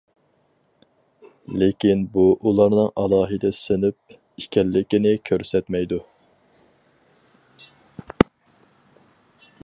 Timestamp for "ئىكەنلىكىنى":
4.17-5.11